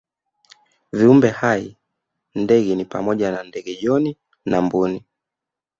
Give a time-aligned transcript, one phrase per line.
[0.93, 1.77] Viumbe hai
[2.35, 5.05] ndege ni pamoja na ndege John na Mbuni